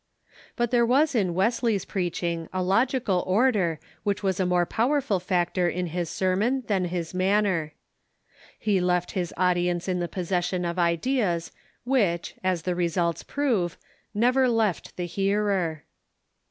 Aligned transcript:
But 0.55 0.71
there 0.71 0.83
was 0.83 1.13
in 1.13 1.35
Wes 1.35 1.61
ley's 1.61 1.85
preaching 1.85 2.49
a 2.51 2.63
logical 2.63 3.23
order, 3.27 3.79
which 4.01 4.23
was 4.23 4.39
a 4.39 4.47
more 4.47 4.65
powerful 4.65 5.19
factor 5.19 5.69
in 5.69 5.85
his 5.85 6.09
sermon 6.09 6.63
than 6.65 6.85
his 6.85 7.13
manner. 7.13 7.75
He 8.57 8.81
left 8.81 9.11
his 9.11 9.31
audience 9.37 9.87
in 9.87 9.99
the 9.99 10.07
possession 10.07 10.65
of 10.65 10.79
ideas 10.79 11.51
which, 11.83 12.33
as 12.43 12.63
the 12.63 12.73
results 12.73 13.21
prove, 13.21 13.77
never 14.11 14.49
left 14.49 14.95
the 14.97 15.05
hearer. 15.05 15.83